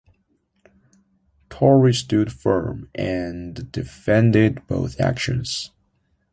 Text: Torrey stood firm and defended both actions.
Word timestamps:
Torrey 1.51 1.93
stood 1.93 2.33
firm 2.33 2.89
and 2.95 3.71
defended 3.71 4.65
both 4.65 4.99
actions. 4.99 5.69